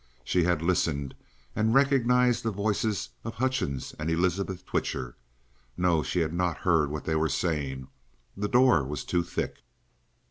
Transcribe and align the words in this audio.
She 0.23 0.45
had 0.45 0.63
listened 0.63 1.13
and 1.55 1.75
recognized 1.75 2.41
the 2.41 2.49
voices 2.49 3.09
of 3.23 3.35
Hutchings 3.35 3.93
and 3.99 4.09
Elizabeth 4.09 4.65
Twitcher. 4.65 5.15
No; 5.77 6.01
she 6.01 6.21
had 6.21 6.33
not 6.33 6.57
heard 6.57 6.89
what 6.89 7.03
they 7.05 7.13
were 7.13 7.29
saying. 7.29 7.87
The 8.35 8.49
door 8.49 8.83
was 8.83 9.05
too 9.05 9.21
thick. 9.21 9.59